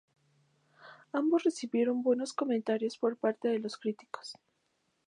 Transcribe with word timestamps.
Ambos 1.13 1.43
recibieron 1.43 2.01
buenos 2.01 2.33
comentarios 2.33 2.97
por 2.97 3.17
parte 3.17 3.49
de 3.49 3.59
los 3.59 3.77
críticos. 3.77 4.33